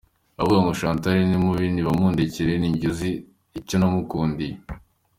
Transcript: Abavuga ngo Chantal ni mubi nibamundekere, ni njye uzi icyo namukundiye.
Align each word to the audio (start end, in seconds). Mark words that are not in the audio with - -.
Abavuga 0.39 0.61
ngo 0.63 0.71
Chantal 0.79 1.17
ni 1.27 1.37
mubi 1.43 1.65
nibamundekere, 1.73 2.53
ni 2.57 2.69
njye 2.73 2.85
uzi 2.91 3.09
icyo 3.59 3.75
namukundiye. 3.77 4.53